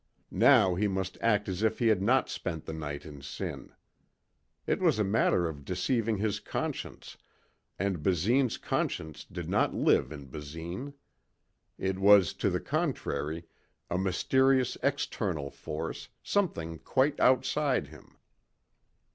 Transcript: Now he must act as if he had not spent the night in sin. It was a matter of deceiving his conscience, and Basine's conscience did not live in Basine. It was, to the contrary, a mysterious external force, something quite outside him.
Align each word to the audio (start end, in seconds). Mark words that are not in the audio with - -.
Now 0.31 0.73
he 0.73 0.87
must 0.87 1.15
act 1.21 1.47
as 1.47 1.61
if 1.61 1.77
he 1.77 1.89
had 1.89 2.01
not 2.01 2.27
spent 2.27 2.65
the 2.65 2.73
night 2.73 3.05
in 3.05 3.21
sin. 3.21 3.71
It 4.65 4.79
was 4.79 4.97
a 4.97 5.03
matter 5.03 5.47
of 5.47 5.63
deceiving 5.63 6.17
his 6.17 6.39
conscience, 6.39 7.17
and 7.77 8.01
Basine's 8.01 8.57
conscience 8.57 9.23
did 9.23 9.47
not 9.47 9.75
live 9.75 10.11
in 10.11 10.25
Basine. 10.25 10.93
It 11.77 11.99
was, 11.99 12.33
to 12.41 12.49
the 12.49 12.59
contrary, 12.59 13.45
a 13.91 13.99
mysterious 13.99 14.75
external 14.81 15.51
force, 15.51 16.09
something 16.23 16.79
quite 16.79 17.19
outside 17.19 17.89
him. 17.89 18.17